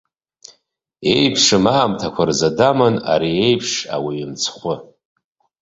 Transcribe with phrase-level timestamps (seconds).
[1.13, 4.75] Еиԥшым аамҭақәа рзы даман ари иеиԥш ауаҩы мцхәы.